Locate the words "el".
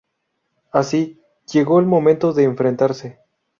1.79-1.85